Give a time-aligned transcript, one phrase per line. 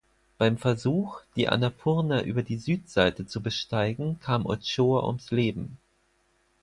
[0.39, 5.77] Beim Versuch, die Annapurna über die Südseite zu besteigen, kam Ochoa ums Leben.